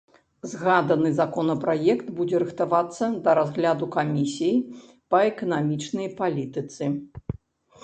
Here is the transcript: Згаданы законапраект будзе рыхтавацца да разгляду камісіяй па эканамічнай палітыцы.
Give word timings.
Згаданы 0.51 1.09
законапраект 1.21 2.07
будзе 2.21 2.37
рыхтавацца 2.45 3.11
да 3.29 3.37
разгляду 3.41 3.91
камісіяй 3.99 4.59
па 5.13 5.23
эканамічнай 5.31 6.07
палітыцы. 6.25 6.93